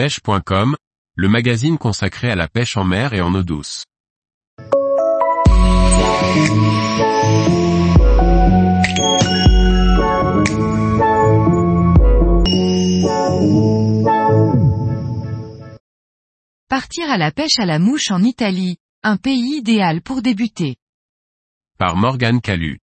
pêche.com, 0.00 0.76
le 1.14 1.28
magazine 1.28 1.76
consacré 1.76 2.30
à 2.30 2.34
la 2.34 2.48
pêche 2.48 2.78
en 2.78 2.84
mer 2.84 3.12
et 3.12 3.20
en 3.20 3.34
eau 3.34 3.42
douce. 3.42 3.84
Partir 16.70 17.10
à 17.10 17.18
la 17.18 17.30
pêche 17.30 17.58
à 17.58 17.66
la 17.66 17.78
mouche 17.78 18.10
en 18.10 18.22
Italie, 18.22 18.78
un 19.02 19.18
pays 19.18 19.58
idéal 19.58 20.00
pour 20.00 20.22
débuter. 20.22 20.76
Par 21.76 21.96
Morgane 21.96 22.40
Calu. 22.40 22.78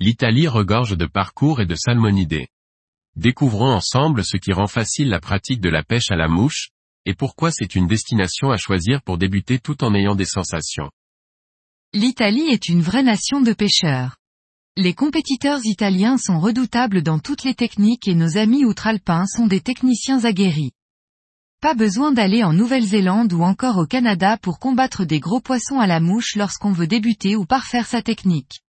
L'Italie 0.00 0.48
regorge 0.48 0.96
de 0.96 1.06
parcours 1.06 1.60
et 1.60 1.66
de 1.66 1.76
salmonidés. 1.76 2.48
Découvrons 3.16 3.72
ensemble 3.72 4.24
ce 4.24 4.36
qui 4.36 4.52
rend 4.52 4.66
facile 4.66 5.08
la 5.08 5.20
pratique 5.20 5.60
de 5.60 5.68
la 5.68 5.84
pêche 5.84 6.10
à 6.10 6.16
la 6.16 6.26
mouche, 6.26 6.70
et 7.06 7.14
pourquoi 7.14 7.52
c'est 7.52 7.76
une 7.76 7.86
destination 7.86 8.50
à 8.50 8.56
choisir 8.56 9.02
pour 9.02 9.18
débuter 9.18 9.60
tout 9.60 9.84
en 9.84 9.94
ayant 9.94 10.16
des 10.16 10.24
sensations. 10.24 10.90
L'Italie 11.92 12.48
est 12.50 12.68
une 12.68 12.82
vraie 12.82 13.04
nation 13.04 13.40
de 13.40 13.52
pêcheurs. 13.52 14.16
Les 14.76 14.94
compétiteurs 14.94 15.60
italiens 15.62 16.18
sont 16.18 16.40
redoutables 16.40 17.02
dans 17.02 17.20
toutes 17.20 17.44
les 17.44 17.54
techniques 17.54 18.08
et 18.08 18.16
nos 18.16 18.36
amis 18.36 18.64
outre-alpins 18.64 19.26
sont 19.26 19.46
des 19.46 19.60
techniciens 19.60 20.24
aguerris. 20.24 20.72
Pas 21.60 21.74
besoin 21.74 22.10
d'aller 22.10 22.42
en 22.42 22.52
Nouvelle-Zélande 22.52 23.32
ou 23.32 23.42
encore 23.42 23.78
au 23.78 23.86
Canada 23.86 24.36
pour 24.38 24.58
combattre 24.58 25.04
des 25.04 25.20
gros 25.20 25.40
poissons 25.40 25.78
à 25.78 25.86
la 25.86 26.00
mouche 26.00 26.34
lorsqu'on 26.34 26.72
veut 26.72 26.88
débuter 26.88 27.36
ou 27.36 27.46
parfaire 27.46 27.86
sa 27.86 28.02
technique. 28.02 28.63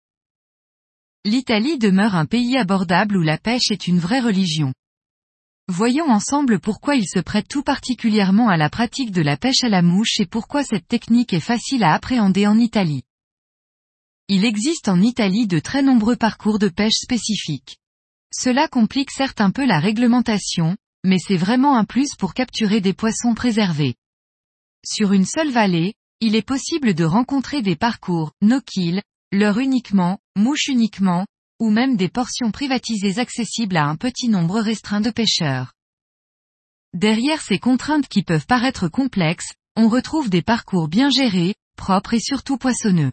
L'Italie 1.28 1.80
demeure 1.80 2.14
un 2.14 2.28
pays 2.28 2.56
abordable 2.56 3.18
où 3.18 3.24
la 3.24 3.40
pêche 3.40 3.72
est 3.72 3.88
une 3.88 3.98
vraie 3.98 4.20
religion. 4.20 4.76
Voyons 5.68 6.06
ensemble 6.06 6.60
pourquoi 6.60 6.96
il 6.96 7.08
se 7.08 7.18
prête 7.18 7.48
tout 7.48 7.64
particulièrement 7.64 8.48
à 8.48 8.58
la 8.58 8.70
pratique 8.70 9.10
de 9.10 9.24
la 9.24 9.36
pêche 9.36 9.64
à 9.64 9.70
la 9.70 9.82
mouche 9.82 10.20
et 10.20 10.28
pourquoi 10.28 10.64
cette 10.64 10.88
technique 10.88 11.34
est 11.34 11.40
facile 11.40 11.84
à 11.84 11.96
appréhender 11.96 12.46
en 12.46 12.60
Italie. 12.60 13.02
Il 14.28 14.46
existe 14.46 14.88
en 14.88 15.02
Italie 15.02 15.48
de 15.48 15.58
très 15.58 15.82
nombreux 15.82 16.16
parcours 16.16 16.60
de 16.60 16.70
pêche 16.70 17.00
spécifiques. 17.02 17.80
Cela 18.32 18.68
complique 18.68 19.10
certes 19.10 19.42
un 19.42 19.50
peu 19.50 19.66
la 19.66 19.80
réglementation, 19.80 20.78
mais 21.04 21.18
c'est 21.18 21.38
vraiment 21.38 21.76
un 21.76 21.86
plus 21.86 22.14
pour 22.14 22.36
capturer 22.36 22.82
des 22.82 22.94
poissons 22.94 23.34
préservés. 23.34 23.96
Sur 24.86 25.12
une 25.12 25.26
seule 25.26 25.50
vallée, 25.50 25.96
il 26.20 26.36
est 26.36 26.46
possible 26.46 26.94
de 26.94 27.04
rencontrer 27.04 27.64
des 27.64 27.76
parcours 27.76 28.34
no-kill, 28.44 29.02
leur 29.32 29.58
uniquement, 29.58 30.20
mouche 30.36 30.68
uniquement, 30.68 31.26
ou 31.60 31.70
même 31.70 31.96
des 31.96 32.10
portions 32.10 32.52
privatisées 32.52 33.20
accessibles 33.20 33.78
à 33.78 33.86
un 33.86 33.96
petit 33.96 34.28
nombre 34.28 34.60
restreint 34.60 35.02
de 35.02 35.10
pêcheurs. 35.10 35.74
Derrière 36.94 37.42
ces 37.42 37.60
contraintes 37.60 38.08
qui 38.08 38.24
peuvent 38.24 38.46
paraître 38.46 38.88
complexes, 38.88 39.54
on 39.76 39.90
retrouve 39.90 40.30
des 40.30 40.42
parcours 40.42 40.88
bien 40.88 41.10
gérés, 41.10 41.56
propres 41.76 42.14
et 42.14 42.20
surtout 42.20 42.58
poissonneux. 42.58 43.12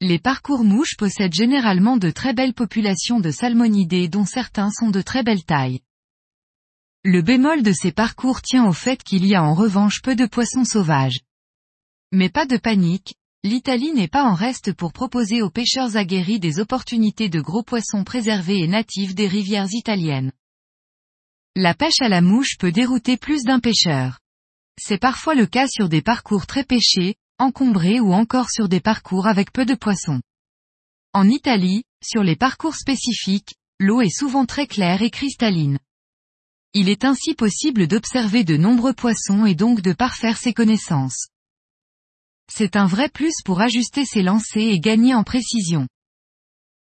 Les 0.00 0.18
parcours 0.18 0.64
mouches 0.64 0.96
possèdent 0.96 1.34
généralement 1.34 1.96
de 1.96 2.10
très 2.10 2.32
belles 2.32 2.54
populations 2.54 3.20
de 3.20 3.30
salmonidés 3.30 4.08
dont 4.08 4.24
certains 4.24 4.70
sont 4.70 4.90
de 4.90 5.02
très 5.02 5.22
belle 5.22 5.44
taille. 5.44 5.80
Le 7.04 7.20
bémol 7.20 7.62
de 7.62 7.72
ces 7.72 7.92
parcours 7.92 8.42
tient 8.42 8.66
au 8.66 8.72
fait 8.72 9.02
qu'il 9.02 9.26
y 9.26 9.34
a 9.34 9.42
en 9.42 9.54
revanche 9.54 10.00
peu 10.02 10.14
de 10.14 10.26
poissons 10.26 10.64
sauvages. 10.64 11.20
Mais 12.12 12.28
pas 12.28 12.46
de 12.46 12.56
panique, 12.56 13.14
L'Italie 13.44 13.92
n'est 13.92 14.08
pas 14.08 14.24
en 14.24 14.34
reste 14.34 14.72
pour 14.72 14.92
proposer 14.92 15.42
aux 15.42 15.50
pêcheurs 15.50 15.96
aguerris 15.96 16.40
des 16.40 16.58
opportunités 16.58 17.28
de 17.28 17.40
gros 17.40 17.62
poissons 17.62 18.02
préservés 18.02 18.58
et 18.58 18.66
natifs 18.66 19.14
des 19.14 19.28
rivières 19.28 19.68
italiennes. 19.70 20.32
La 21.54 21.74
pêche 21.74 22.00
à 22.00 22.08
la 22.08 22.20
mouche 22.20 22.56
peut 22.58 22.72
dérouter 22.72 23.16
plus 23.16 23.44
d'un 23.44 23.60
pêcheur. 23.60 24.18
C'est 24.80 24.98
parfois 24.98 25.36
le 25.36 25.46
cas 25.46 25.68
sur 25.68 25.88
des 25.88 26.02
parcours 26.02 26.46
très 26.46 26.64
pêchés, 26.64 27.14
encombrés 27.38 28.00
ou 28.00 28.12
encore 28.12 28.50
sur 28.50 28.68
des 28.68 28.80
parcours 28.80 29.28
avec 29.28 29.52
peu 29.52 29.64
de 29.64 29.74
poissons. 29.74 30.20
En 31.12 31.28
Italie, 31.28 31.84
sur 32.02 32.24
les 32.24 32.36
parcours 32.36 32.74
spécifiques, 32.74 33.54
l'eau 33.78 34.00
est 34.00 34.16
souvent 34.16 34.46
très 34.46 34.66
claire 34.66 35.02
et 35.02 35.10
cristalline. 35.10 35.78
Il 36.74 36.88
est 36.88 37.04
ainsi 37.04 37.34
possible 37.34 37.86
d'observer 37.86 38.42
de 38.42 38.56
nombreux 38.56 38.94
poissons 38.94 39.46
et 39.46 39.54
donc 39.54 39.80
de 39.80 39.92
parfaire 39.92 40.36
ses 40.36 40.52
connaissances. 40.52 41.28
C'est 42.50 42.76
un 42.76 42.86
vrai 42.86 43.08
plus 43.08 43.34
pour 43.44 43.60
ajuster 43.60 44.04
ses 44.04 44.22
lancers 44.22 44.72
et 44.72 44.80
gagner 44.80 45.14
en 45.14 45.22
précision. 45.22 45.86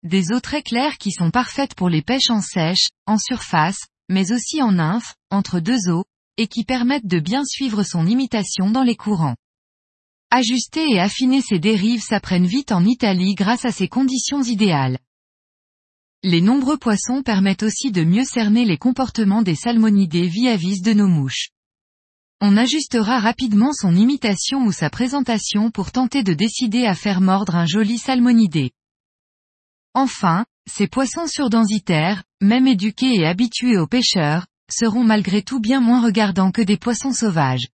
Des 0.03 0.31
eaux 0.31 0.39
très 0.39 0.63
claires 0.63 0.97
qui 0.97 1.11
sont 1.11 1.31
parfaites 1.31 1.75
pour 1.75 1.89
les 1.89 2.01
pêches 2.01 2.29
en 2.29 2.41
sèche, 2.41 2.87
en 3.05 3.17
surface, 3.17 3.87
mais 4.09 4.31
aussi 4.31 4.61
en 4.61 4.71
nymphe, 4.71 5.15
entre 5.29 5.59
deux 5.59 5.89
eaux, 5.89 6.05
et 6.37 6.47
qui 6.47 6.63
permettent 6.63 7.07
de 7.07 7.19
bien 7.19 7.43
suivre 7.43 7.83
son 7.83 8.05
imitation 8.05 8.69
dans 8.69 8.83
les 8.83 8.95
courants. 8.95 9.35
Ajuster 10.29 10.85
et 10.89 10.99
affiner 10.99 11.41
ses 11.41 11.59
dérives 11.59 12.01
s'apprennent 12.01 12.45
vite 12.45 12.71
en 12.71 12.85
Italie 12.85 13.35
grâce 13.35 13.65
à 13.65 13.71
ces 13.71 13.87
conditions 13.87 14.43
idéales. 14.43 14.99
Les 16.23 16.41
nombreux 16.41 16.77
poissons 16.77 17.23
permettent 17.23 17.63
aussi 17.63 17.91
de 17.91 18.03
mieux 18.03 18.25
cerner 18.25 18.65
les 18.65 18.77
comportements 18.77 19.41
des 19.41 19.55
salmonidés 19.55 20.27
via-vis 20.27 20.81
de 20.81 20.93
nos 20.93 21.07
mouches. 21.07 21.49
On 22.39 22.55
ajustera 22.55 23.19
rapidement 23.19 23.73
son 23.73 23.95
imitation 23.95 24.65
ou 24.65 24.71
sa 24.71 24.91
présentation 24.91 25.71
pour 25.71 25.91
tenter 25.91 26.21
de 26.21 26.33
décider 26.33 26.85
à 26.85 26.93
faire 26.93 27.19
mordre 27.19 27.55
un 27.55 27.65
joli 27.65 27.97
salmonidé. 27.97 28.71
Enfin, 29.95 30.45
ces 30.69 30.87
poissons 30.87 31.25
surdensitaires, 31.25 32.23
même 32.39 32.67
éduqués 32.67 33.15
et 33.15 33.25
habitués 33.25 33.79
aux 33.79 33.87
pêcheurs, 33.87 34.45
seront 34.69 35.03
malgré 35.03 35.41
tout 35.41 35.59
bien 35.59 35.81
moins 35.81 35.99
regardants 35.99 36.51
que 36.51 36.61
des 36.61 36.77
poissons 36.77 37.11
sauvages. 37.11 37.69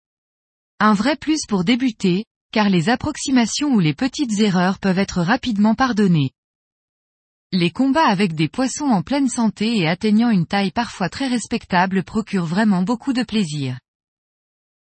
Un 0.79 0.93
vrai 0.93 1.15
plus 1.15 1.39
pour 1.47 1.63
débuter, 1.63 2.25
car 2.51 2.69
les 2.69 2.89
approximations 2.89 3.69
ou 3.69 3.79
les 3.79 3.95
petites 3.95 4.39
erreurs 4.41 4.77
peuvent 4.77 4.99
être 4.99 5.21
rapidement 5.21 5.73
pardonnées. 5.73 6.31
Les 7.51 7.71
combats 7.71 8.07
avec 8.07 8.35
des 8.35 8.47
poissons 8.47 8.85
en 8.85 9.01
pleine 9.01 9.27
santé 9.27 9.77
et 9.77 9.87
atteignant 9.87 10.29
une 10.29 10.45
taille 10.45 10.71
parfois 10.71 11.09
très 11.09 11.27
respectable 11.27 12.03
procurent 12.03 12.45
vraiment 12.45 12.83
beaucoup 12.83 13.13
de 13.13 13.23
plaisir. 13.23 13.79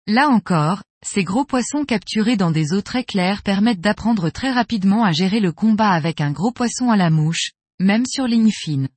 Là 0.07 0.27
encore, 0.27 0.83
ces 1.01 1.23
gros 1.23 1.45
poissons 1.45 1.85
capturés 1.85 2.35
dans 2.35 2.51
des 2.51 2.73
eaux 2.73 2.81
très 2.81 3.05
claires 3.05 3.41
permettent 3.41 3.79
d'apprendre 3.79 4.29
très 4.29 4.51
rapidement 4.51 5.05
à 5.05 5.13
gérer 5.13 5.39
le 5.39 5.53
combat 5.53 5.91
avec 5.91 6.19
un 6.19 6.31
gros 6.31 6.51
poisson 6.51 6.89
à 6.89 6.97
la 6.97 7.09
mouche, 7.09 7.51
même 7.79 8.05
sur 8.05 8.27
ligne 8.27 8.51
fine. 8.51 8.89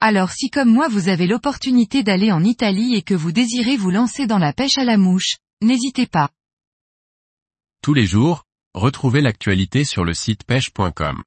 Alors 0.00 0.32
si 0.32 0.50
comme 0.50 0.72
moi 0.72 0.88
vous 0.88 1.08
avez 1.08 1.28
l'opportunité 1.28 2.02
d'aller 2.02 2.32
en 2.32 2.42
Italie 2.42 2.96
et 2.96 3.02
que 3.02 3.14
vous 3.14 3.30
désirez 3.30 3.76
vous 3.76 3.90
lancer 3.90 4.26
dans 4.26 4.38
la 4.38 4.52
pêche 4.52 4.78
à 4.78 4.84
la 4.84 4.96
mouche, 4.96 5.36
n'hésitez 5.62 6.06
pas. 6.06 6.28
Tous 7.80 7.94
les 7.94 8.06
jours, 8.06 8.42
retrouvez 8.74 9.20
l'actualité 9.20 9.84
sur 9.84 10.04
le 10.04 10.12
site 10.12 10.42
pêche.com. 10.42 11.22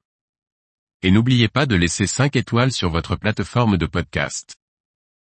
Et 1.00 1.10
n'oubliez 1.10 1.48
pas 1.48 1.64
de 1.64 1.74
laisser 1.74 2.06
5 2.06 2.36
étoiles 2.36 2.72
sur 2.72 2.90
votre 2.90 3.16
plateforme 3.16 3.78
de 3.78 3.86
podcast. 3.86 4.57